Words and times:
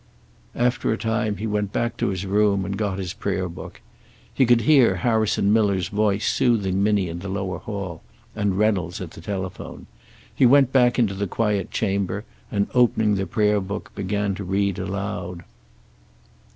After 0.55 0.91
a 0.91 0.97
time 0.97 1.37
he 1.37 1.45
went 1.45 1.71
back 1.71 1.95
to 1.97 2.07
his 2.07 2.25
room 2.25 2.65
and 2.65 2.75
got 2.75 2.97
his 2.97 3.13
prayer 3.13 3.47
book. 3.47 3.81
He 4.33 4.47
could 4.47 4.61
hear 4.61 4.95
Harrison 4.95 5.53
Miller's 5.53 5.89
voice 5.89 6.25
soothing 6.25 6.81
Minnie 6.81 7.07
in 7.07 7.19
the 7.19 7.29
lower 7.29 7.59
hall, 7.59 8.01
and 8.35 8.57
Reynolds 8.57 8.99
at 8.99 9.11
the 9.11 9.21
telephone. 9.21 9.85
He 10.33 10.47
went 10.47 10.71
back 10.73 10.97
into 10.97 11.13
the 11.13 11.27
quiet 11.27 11.69
chamber, 11.69 12.25
and 12.51 12.65
opening 12.73 13.13
the 13.13 13.27
prayer 13.27 13.61
book, 13.61 13.91
began 13.93 14.33
to 14.33 14.43
read 14.43 14.79
aloud. 14.79 15.43